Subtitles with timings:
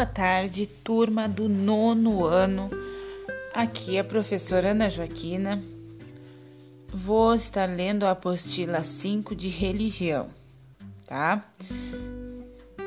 [0.00, 2.70] Boa tarde, turma do nono ano.
[3.52, 5.62] Aqui é a professora Ana Joaquina.
[6.88, 10.30] Vou estar lendo a apostila 5 de religião,
[11.04, 11.46] tá?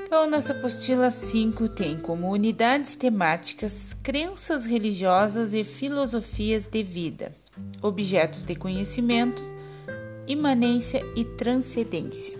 [0.08, 7.32] Então, nossa apostila 5 tem como unidades temáticas crenças religiosas e filosofias de vida,
[7.80, 9.46] objetos de conhecimentos,
[10.28, 12.36] imanência e transcendência.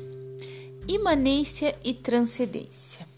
[0.88, 3.13] Imanência e transcendência.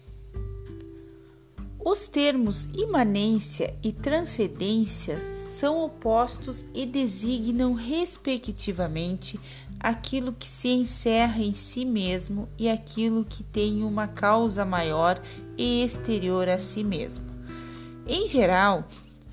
[1.88, 5.20] Os termos imanência e transcendência
[5.56, 9.38] são opostos e designam, respectivamente,
[9.78, 15.22] aquilo que se encerra em si mesmo e aquilo que tem uma causa maior
[15.56, 17.24] e exterior a si mesmo.
[18.04, 18.88] Em geral,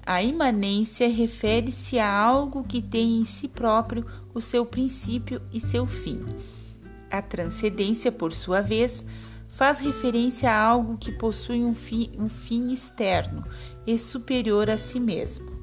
[0.05, 5.87] a imanência refere-se a algo que tem em si próprio o seu princípio e seu
[5.87, 6.23] fim.
[7.09, 9.03] A transcendência, por sua vez,
[9.53, 13.45] faz referência a algo que possui um fim, um fim externo
[13.85, 15.61] e superior a si mesmo.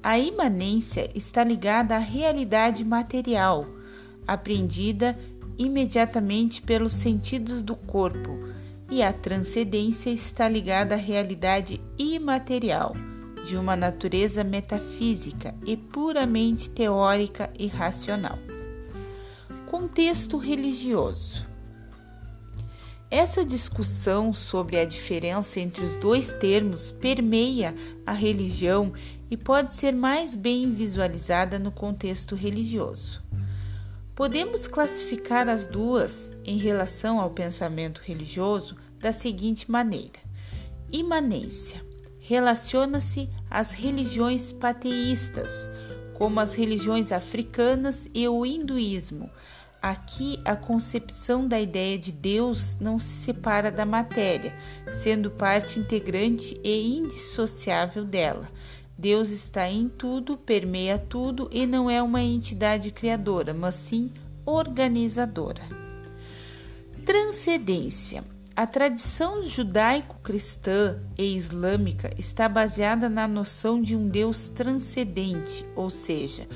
[0.00, 3.66] A imanência está ligada à realidade material,
[4.26, 5.18] apreendida
[5.58, 8.38] imediatamente pelos sentidos do corpo,
[8.88, 12.94] e a transcendência está ligada à realidade imaterial,
[13.44, 18.38] de uma natureza metafísica e puramente teórica e racional.
[19.66, 21.51] Contexto religioso.
[23.12, 27.74] Essa discussão sobre a diferença entre os dois termos permeia
[28.06, 28.90] a religião
[29.30, 33.22] e pode ser mais bem visualizada no contexto religioso.
[34.14, 40.18] Podemos classificar as duas em relação ao pensamento religioso da seguinte maneira:
[40.90, 41.84] imanência
[42.18, 45.68] relaciona-se às religiões pateístas,
[46.14, 49.28] como as religiões africanas e o hinduísmo,
[49.82, 54.54] Aqui, a concepção da ideia de Deus não se separa da matéria,
[54.92, 58.48] sendo parte integrante e indissociável dela.
[58.96, 64.12] Deus está em tudo, permeia tudo e não é uma entidade criadora, mas sim
[64.46, 65.62] organizadora.
[67.04, 68.22] Transcendência.
[68.54, 76.46] A tradição judaico-cristã e islâmica está baseada na noção de um Deus transcendente, ou seja,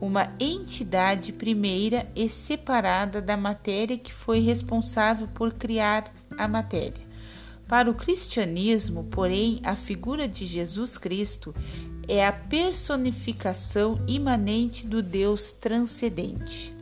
[0.00, 7.04] uma entidade primeira e separada da matéria que foi responsável por criar a matéria.
[7.66, 11.54] Para o cristianismo, porém, a figura de Jesus Cristo
[12.06, 16.74] é a personificação imanente do Deus transcendente.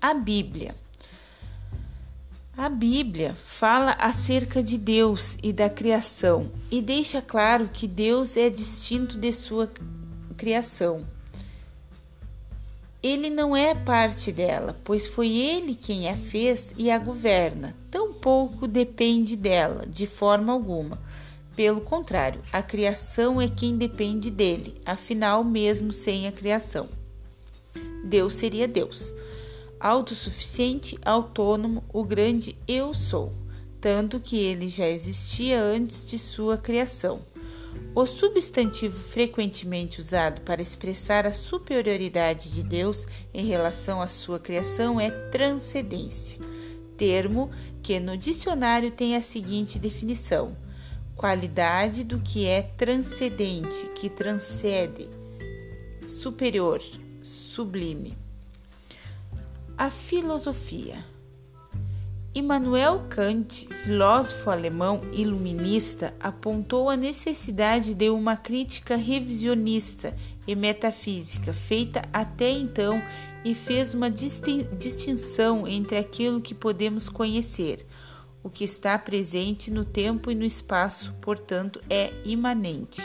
[0.00, 0.74] A Bíblia.
[2.56, 8.50] A Bíblia fala acerca de Deus e da criação e deixa claro que Deus é
[8.50, 9.66] distinto de sua
[10.32, 11.04] criação.
[13.02, 17.76] Ele não é parte dela, pois foi ele quem a fez e a governa.
[17.90, 21.00] Tampouco depende dela, de forma alguma.
[21.56, 26.88] Pelo contrário, a criação é quem depende dele, afinal, mesmo sem a criação.
[28.04, 29.12] Deus seria Deus,
[29.80, 33.32] autossuficiente, autônomo, o grande Eu Sou,
[33.80, 37.20] tanto que ele já existia antes de sua criação.
[37.94, 44.98] O substantivo frequentemente usado para expressar a superioridade de Deus em relação à sua criação
[44.98, 46.38] é transcendência,
[46.96, 47.50] termo
[47.82, 50.56] que no dicionário tem a seguinte definição:
[51.14, 55.10] qualidade do que é transcendente, que transcende,
[56.06, 56.80] superior,
[57.22, 58.16] sublime.
[59.76, 61.04] A filosofia
[62.34, 70.16] Immanuel Kant, filósofo alemão iluminista, apontou a necessidade de uma crítica revisionista
[70.46, 73.02] e metafísica feita até então
[73.44, 77.84] e fez uma distinção entre aquilo que podemos conhecer,
[78.42, 83.02] o que está presente no tempo e no espaço, portanto, é imanente,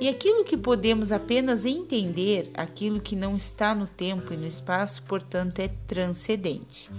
[0.00, 5.04] e aquilo que podemos apenas entender, aquilo que não está no tempo e no espaço,
[5.04, 6.90] portanto, é transcendente.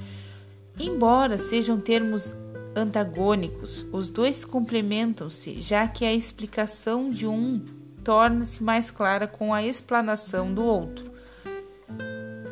[0.79, 2.33] Embora sejam termos
[2.75, 7.63] antagônicos, os dois complementam-se, já que a explicação de um
[8.03, 11.11] torna-se mais clara com a explanação do outro.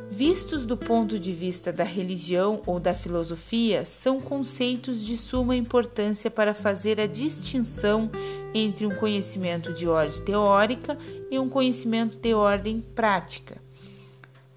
[0.09, 6.31] Vistos do ponto de vista da religião ou da filosofia, são conceitos de suma importância
[6.31, 8.09] para fazer a distinção
[8.53, 10.97] entre um conhecimento de ordem teórica
[11.29, 13.61] e um conhecimento de ordem prática.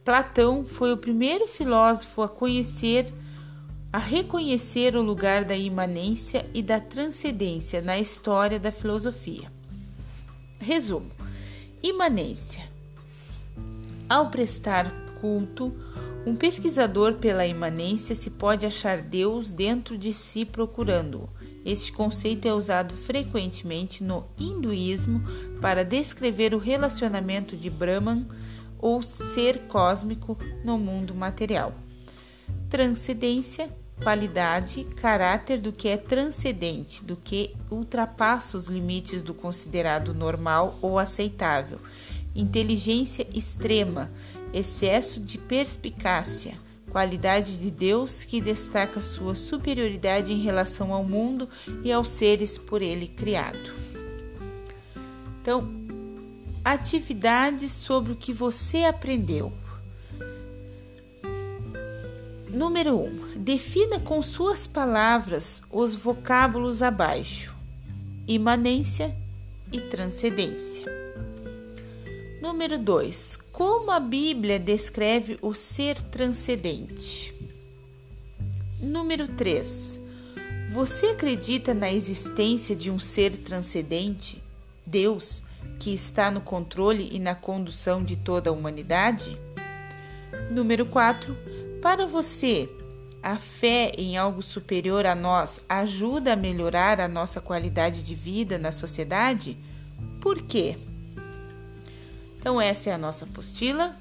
[0.05, 3.13] Platão foi o primeiro filósofo a conhecer
[3.93, 9.51] a reconhecer o lugar da imanência e da transcendência na história da filosofia.
[10.59, 11.11] Resumo:
[11.83, 12.69] imanência.
[14.09, 15.75] Ao prestar culto,
[16.27, 21.29] um pesquisador pela imanência se pode achar Deus dentro de si procurando-o,
[21.65, 25.23] Este conceito é usado frequentemente no hinduísmo
[25.61, 28.27] para descrever o relacionamento de Brahman
[28.79, 31.88] ou ser cósmico no mundo material.
[32.69, 33.71] Transcendência,
[34.03, 40.99] qualidade, caráter do que é transcendente, do que ultrapassa os limites do considerado normal ou
[40.99, 41.79] aceitável.
[42.35, 44.11] Inteligência extrema,
[44.53, 46.55] excesso de perspicácia,
[46.91, 51.49] qualidade de Deus que destaca sua superioridade em relação ao mundo
[51.83, 53.73] e aos seres por ele criado.
[55.41, 55.69] Então,
[56.65, 59.53] atividades sobre o que você aprendeu.
[62.59, 63.05] Número 1.
[63.05, 67.55] Um, defina com suas palavras os vocábulos abaixo:
[68.27, 69.15] imanência
[69.73, 70.85] e transcendência.
[72.43, 73.39] Número 2.
[73.53, 77.33] Como a Bíblia descreve o ser transcendente?
[78.81, 80.01] Número 3.
[80.73, 84.43] Você acredita na existência de um ser transcendente,
[84.85, 85.45] Deus,
[85.79, 89.39] que está no controle e na condução de toda a humanidade?
[90.51, 91.37] Número 4.
[91.81, 92.69] Para você,
[93.23, 98.59] a fé em algo superior a nós ajuda a melhorar a nossa qualidade de vida
[98.59, 99.57] na sociedade?
[100.21, 100.77] Por quê?
[102.39, 103.97] Então, essa é a nossa apostila.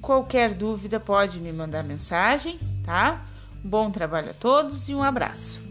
[0.00, 3.24] Qualquer dúvida pode me mandar mensagem, tá?
[3.62, 5.69] Bom trabalho a todos e um abraço.